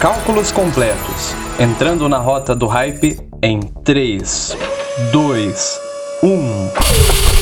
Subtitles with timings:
[0.00, 1.34] Cálculos completos.
[1.58, 4.56] Entrando na rota do hype em 3,
[5.12, 5.80] 2,
[6.22, 7.39] 1.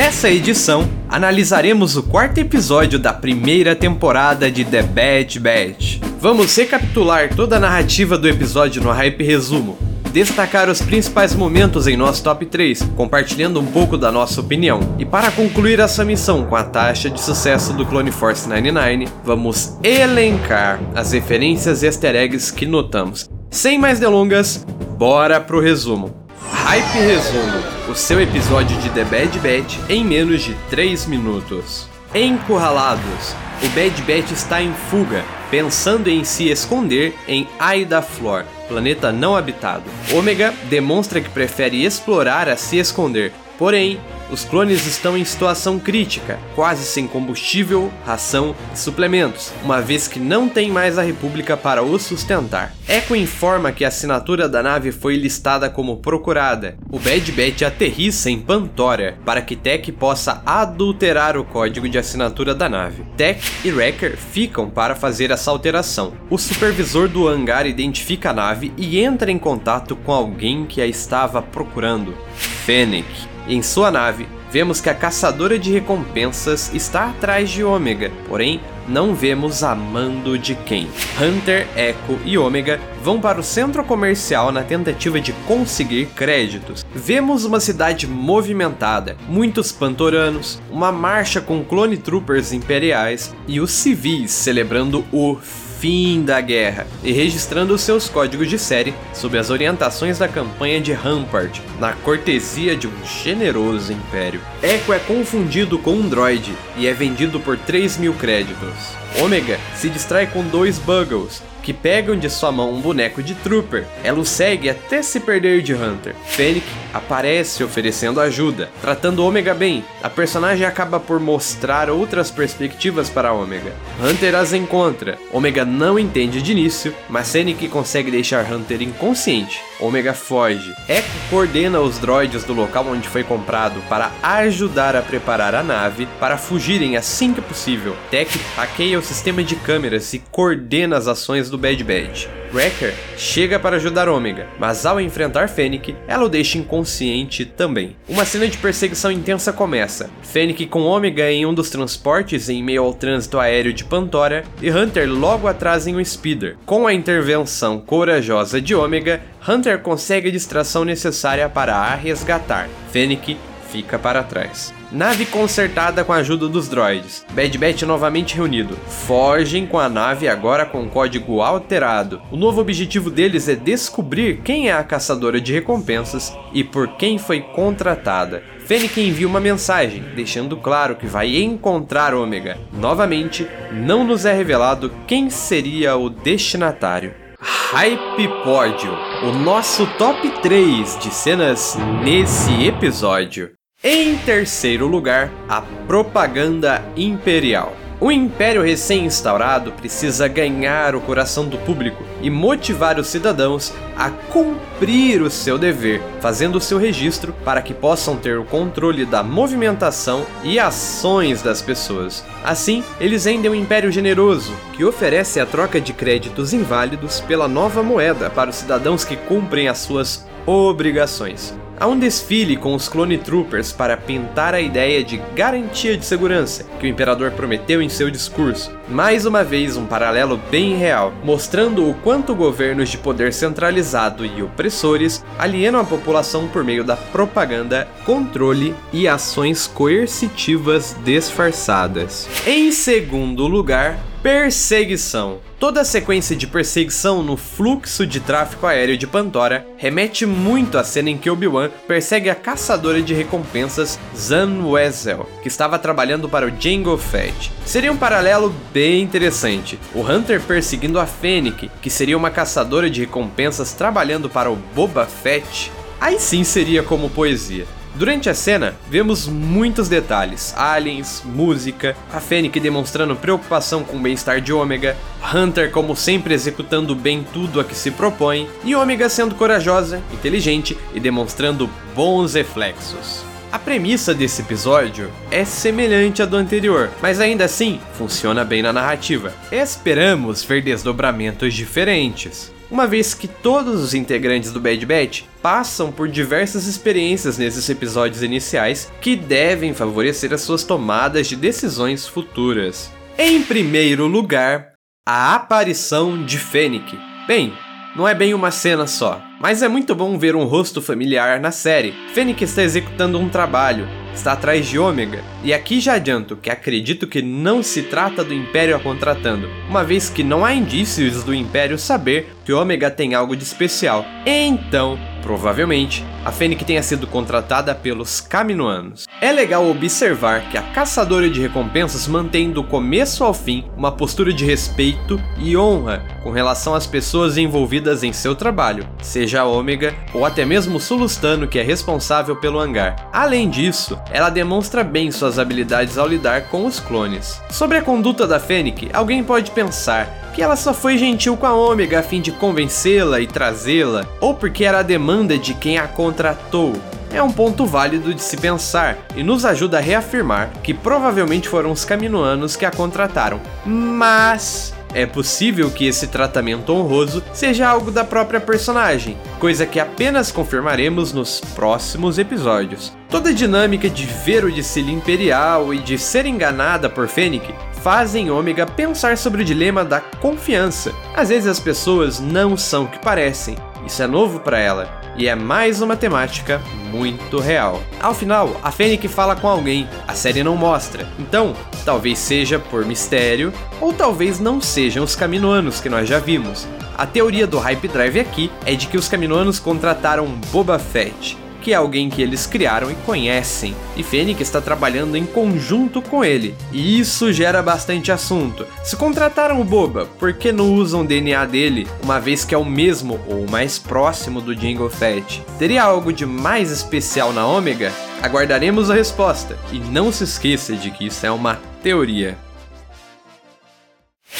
[0.00, 5.98] Nessa edição, analisaremos o quarto episódio da primeira temporada de The Bad Batch.
[6.18, 9.76] Vamos recapitular toda a narrativa do episódio no Hype Resumo,
[10.10, 14.80] destacar os principais momentos em nosso top 3, compartilhando um pouco da nossa opinião.
[14.98, 19.76] E para concluir essa missão com a taxa de sucesso do Clone Force 99, vamos
[19.84, 23.28] elencar as referências e easter eggs que notamos.
[23.50, 24.64] Sem mais delongas,
[24.96, 26.29] bora pro resumo.
[26.52, 31.88] Hype Resumo o seu episódio de The Bad Batch em menos de 3 minutos.
[32.14, 39.12] Encurralados, o Bad Batch está em fuga, pensando em se esconder em Aida Flor, planeta
[39.12, 39.84] não habitado.
[40.12, 46.38] Ômega demonstra que prefere explorar a se esconder, porém, os clones estão em situação crítica,
[46.54, 51.82] quase sem combustível, ração e suplementos, uma vez que não tem mais a República para
[51.82, 52.72] os sustentar.
[52.88, 56.76] Echo informa que a assinatura da nave foi listada como procurada.
[56.90, 62.54] O Bad Batch aterrissa em Pantora para que Tech possa adulterar o código de assinatura
[62.54, 63.04] da nave.
[63.16, 66.12] Tech e Wrecker ficam para fazer essa alteração.
[66.28, 70.86] O supervisor do hangar identifica a nave e entra em contato com alguém que a
[70.86, 72.14] estava procurando.
[72.34, 73.06] Fennec.
[73.50, 79.12] Em sua nave, vemos que a caçadora de recompensas está atrás de Ômega, porém não
[79.12, 80.88] vemos a mando de quem.
[81.20, 86.86] Hunter, Echo e Ômega vão para o centro comercial na tentativa de conseguir créditos.
[86.94, 94.30] Vemos uma cidade movimentada, muitos pantoranos, uma marcha com clone troopers imperiais e os civis
[94.30, 95.36] celebrando o
[95.80, 100.92] fim da guerra e registrando seus códigos de série sob as orientações da campanha de
[100.92, 102.92] Rampart, na cortesia de um
[103.22, 104.42] generoso império.
[104.62, 108.94] Echo é confundido com um droid e é vendido por 3 mil créditos.
[109.22, 113.86] Omega se distrai com dois Buggles, que pegam de sua mão um boneco de Trooper.
[114.02, 116.14] Ela o segue até se perder de Hunter.
[116.26, 119.84] Fennec aparece oferecendo ajuda, tratando Omega bem.
[120.02, 123.72] A personagem acaba por mostrar outras perspectivas para Omega.
[124.02, 125.18] Hunter as encontra.
[125.32, 129.60] Omega não entende de início, mas Fennec consegue deixar Hunter inconsciente.
[129.80, 130.74] Omega foge.
[130.88, 136.06] Echo coordena os droids do local onde foi comprado para ajudar a preparar a nave
[136.18, 137.96] para fugirem assim que possível.
[138.10, 142.26] Tech hackeia o sistema de câmeras e coordena as ações do Bad Batch.
[142.52, 147.96] Wrecker chega para ajudar Omega, mas ao enfrentar Fennec, ela o deixa inconsciente também.
[148.08, 150.10] Uma cena de perseguição intensa começa.
[150.22, 154.70] Fennec com Omega em um dos transportes em meio ao trânsito aéreo de Pantora e
[154.70, 156.56] Hunter logo atrás em um speeder.
[156.66, 162.68] Com a intervenção corajosa de Omega, Hunter consegue a distração necessária para a resgatar.
[162.90, 163.36] Fennec
[163.70, 164.72] fica para trás.
[164.90, 167.24] Nave consertada com a ajuda dos droids.
[167.32, 168.76] Bad Batch novamente reunido.
[169.06, 172.20] Fogem com a nave agora com código alterado.
[172.30, 177.18] O novo objetivo deles é descobrir quem é a caçadora de recompensas e por quem
[177.18, 178.42] foi contratada.
[178.66, 182.58] Fennec envia uma mensagem, deixando claro que vai encontrar Ômega.
[182.72, 187.14] Novamente, não nos é revelado quem seria o destinatário.
[187.40, 188.92] Hype Pódio,
[189.24, 193.59] o nosso top 3 de cenas nesse episódio.
[193.82, 197.74] Em terceiro lugar, a propaganda imperial.
[197.98, 205.22] O império recém-instaurado precisa ganhar o coração do público e motivar os cidadãos a cumprir
[205.22, 210.26] o seu dever, fazendo o seu registro para que possam ter o controle da movimentação
[210.44, 212.22] e ações das pessoas.
[212.44, 217.82] Assim, eles rendem um império generoso, que oferece a troca de créditos inválidos pela nova
[217.82, 221.58] moeda para os cidadãos que cumprem as suas obrigações.
[221.80, 226.66] Há um desfile com os Clone Troopers para pintar a ideia de garantia de segurança
[226.78, 228.70] que o imperador prometeu em seu discurso.
[228.86, 234.42] Mais uma vez, um paralelo bem real, mostrando o quanto governos de poder centralizado e
[234.42, 242.28] opressores alienam a população por meio da propaganda, controle e ações coercitivas disfarçadas.
[242.46, 245.38] Em segundo lugar, Perseguição.
[245.58, 250.84] Toda a sequência de perseguição no fluxo de tráfego aéreo de Pandora remete muito à
[250.84, 256.46] cena em que Obi-Wan persegue a caçadora de recompensas Zan Wesell, que estava trabalhando para
[256.46, 257.50] o Jango Fett.
[257.64, 263.00] Seria um paralelo bem interessante, o Hunter perseguindo a Fennec, que seria uma caçadora de
[263.00, 265.72] recompensas trabalhando para o Boba Fett.
[265.98, 267.66] Aí sim seria como poesia.
[267.94, 274.40] Durante a cena, vemos muitos detalhes: aliens, música, a Fennec demonstrando preocupação com o bem-estar
[274.40, 274.96] de Ômega,
[275.34, 280.76] Hunter como sempre executando bem tudo a que se propõe, e Ômega sendo corajosa, inteligente
[280.94, 283.24] e demonstrando bons reflexos.
[283.52, 288.72] A premissa desse episódio é semelhante à do anterior, mas ainda assim funciona bem na
[288.72, 289.34] narrativa.
[289.50, 296.08] Esperamos ver desdobramentos diferentes uma vez que todos os integrantes do Bad Batch passam por
[296.08, 302.90] diversas experiências nesses episódios iniciais que devem favorecer as suas tomadas de decisões futuras.
[303.18, 304.72] Em primeiro lugar,
[305.06, 306.96] a aparição de Fennec.
[307.26, 307.52] Bem,
[307.96, 311.50] não é bem uma cena só, mas é muito bom ver um rosto familiar na
[311.50, 311.94] série.
[312.14, 317.06] Fennec está executando um trabalho, está atrás de Ômega, e aqui já adianto que acredito
[317.06, 321.34] que não se trata do Império a contratando, uma vez que não há indícios do
[321.34, 324.04] Império saber que Ômega tem algo de especial.
[324.26, 329.06] Então, Provavelmente, a Fennec tenha sido contratada pelos Caminoanos.
[329.20, 334.32] É legal observar que a caçadora de recompensas mantém do começo ao fim uma postura
[334.32, 339.94] de respeito e honra com relação às pessoas envolvidas em seu trabalho, seja a Ômega
[340.12, 343.08] ou até mesmo o Sulustano que é responsável pelo hangar.
[343.12, 347.40] Além disso, ela demonstra bem suas habilidades ao lidar com os clones.
[347.50, 351.52] Sobre a conduta da Fennec, alguém pode pensar que ela só foi gentil com a
[351.52, 355.86] Ômega a fim de convencê-la e trazê-la, ou porque era a demanda de quem a
[355.86, 356.72] contratou.
[357.12, 361.70] É um ponto válido de se pensar e nos ajuda a reafirmar que provavelmente foram
[361.70, 363.38] os caminoanos que a contrataram.
[363.66, 370.32] Mas é possível que esse tratamento honroso seja algo da própria personagem, coisa que apenas
[370.32, 372.92] confirmaremos nos próximos episódios.
[373.08, 378.30] Toda a dinâmica de ver o Dicílio Imperial e de ser enganada por Fennec fazem
[378.30, 380.92] Ômega pensar sobre o dilema da confiança.
[381.14, 383.56] Às vezes as pessoas não são o que parecem.
[383.86, 387.82] Isso é novo para ela e é mais uma temática muito real.
[388.00, 391.08] Ao final, a Fennec fala com alguém, a série não mostra.
[391.18, 391.54] Então,
[391.84, 396.66] talvez seja por mistério ou talvez não sejam os caminoanos que nós já vimos.
[396.96, 401.72] A teoria do Hype Drive aqui é de que os caminoanos contrataram Boba Fett que
[401.72, 406.54] é alguém que eles criaram e conhecem, e Fênix está trabalhando em conjunto com ele,
[406.72, 408.66] e isso gera bastante assunto.
[408.82, 412.58] Se contrataram o Boba, por que não usam o DNA dele, uma vez que é
[412.58, 415.42] o mesmo ou mais próximo do Jingle Fett?
[415.58, 417.92] Teria algo de mais especial na Ômega?
[418.22, 422.36] Aguardaremos a resposta, e não se esqueça de que isso é uma teoria.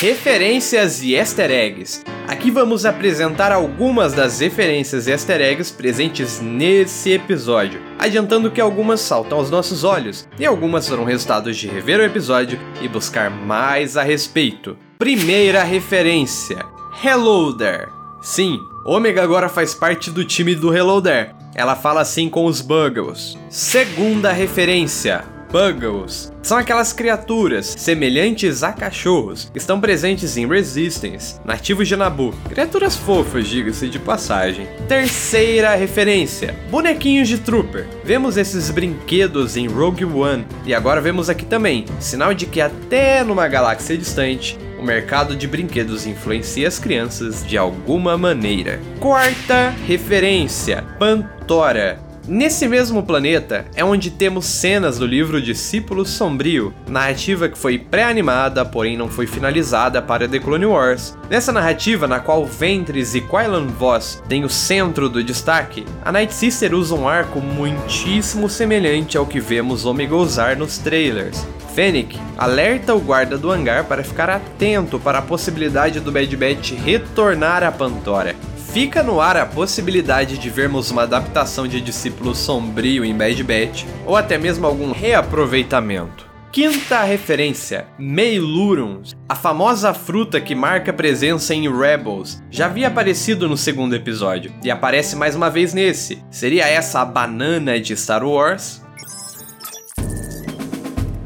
[0.00, 2.02] Referências e easter eggs.
[2.26, 9.02] Aqui vamos apresentar algumas das referências e easter eggs presentes nesse episódio, adiantando que algumas
[9.02, 13.98] saltam aos nossos olhos e algumas foram resultados de rever o episódio e buscar mais
[13.98, 14.74] a respeito.
[14.98, 16.64] Primeira referência:
[17.04, 17.88] Hello There.
[18.22, 21.32] Sim, Omega agora faz parte do time do Hello There.
[21.54, 23.36] Ela fala assim com os Buggles.
[23.50, 31.88] Segunda referência: Buggles são aquelas criaturas semelhantes a cachorros que estão presentes em Resistance, nativos
[31.88, 32.32] de Nabu.
[32.48, 34.68] Criaturas fofas, diga-se de passagem.
[34.88, 37.86] Terceira referência: bonequinhos de Trooper.
[38.04, 43.24] Vemos esses brinquedos em Rogue One e agora vemos aqui também, sinal de que até
[43.24, 48.80] numa galáxia distante o mercado de brinquedos influencia as crianças de alguma maneira.
[48.98, 52.09] Quarta referência: Pantora.
[52.32, 58.64] Nesse mesmo planeta é onde temos cenas do livro Discípulo Sombrio, narrativa que foi pré-animada,
[58.64, 61.18] porém não foi finalizada para The Clone Wars.
[61.28, 66.32] Nessa narrativa, na qual Ventress e Quailan Voss têm o centro do destaque, a Night
[66.32, 71.44] Sister usa um arco muitíssimo semelhante ao que vemos Omega usar nos trailers.
[71.74, 76.74] Fennec alerta o guarda do hangar para ficar atento para a possibilidade do Bad Batch
[76.74, 78.36] retornar a Pantora,
[78.72, 83.84] Fica no ar a possibilidade de vermos uma adaptação de Discípulo Sombrio em Bad Batch,
[84.06, 86.30] ou até mesmo algum reaproveitamento.
[86.52, 92.40] Quinta referência: Meilurums, a famosa fruta que marca presença em Rebels.
[92.48, 96.22] Já havia aparecido no segundo episódio e aparece mais uma vez nesse.
[96.30, 98.80] Seria essa a banana de Star Wars?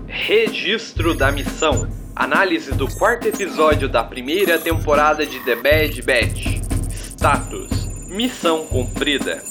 [0.08, 1.86] Registro da missão.
[2.16, 6.53] Análise do quarto episódio da primeira temporada de The Bad Batch.
[7.24, 9.42] Status: Missão cumprida.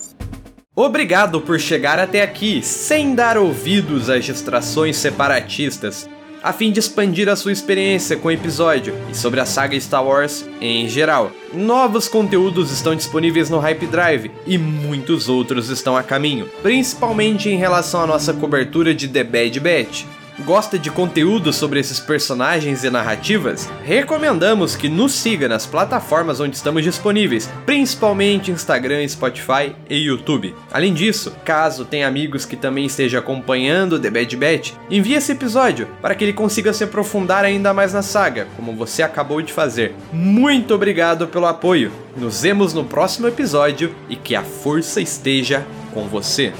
[0.76, 6.08] Obrigado por chegar até aqui sem dar ouvidos às distrações separatistas.
[6.44, 10.06] a fim de expandir a sua experiência com o episódio e sobre a saga Star
[10.06, 11.32] Wars em geral.
[11.52, 17.58] Novos conteúdos estão disponíveis no Hype Drive e muitos outros estão a caminho, principalmente em
[17.58, 20.06] relação à nossa cobertura de The Bad Batch.
[20.40, 23.70] Gosta de conteúdo sobre esses personagens e narrativas?
[23.84, 30.56] Recomendamos que nos siga nas plataformas onde estamos disponíveis, principalmente Instagram, Spotify e YouTube.
[30.72, 35.88] Além disso, caso tenha amigos que também estejam acompanhando The Bad Batch, envie esse episódio
[36.02, 39.94] para que ele consiga se aprofundar ainda mais na saga, como você acabou de fazer.
[40.12, 41.92] Muito obrigado pelo apoio.
[42.18, 45.64] Nos vemos no próximo episódio e que a força esteja
[45.94, 46.52] com você.